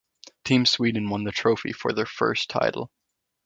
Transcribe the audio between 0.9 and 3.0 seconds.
won the Trophy for their first title.